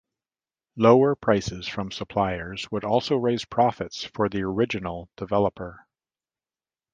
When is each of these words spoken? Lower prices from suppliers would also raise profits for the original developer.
Lower 0.77 1.13
prices 1.15 1.67
from 1.67 1.91
suppliers 1.91 2.71
would 2.71 2.83
also 2.83 3.17
raise 3.17 3.45
profits 3.45 4.03
for 4.03 4.29
the 4.29 4.41
original 4.41 5.11
developer. 5.15 5.85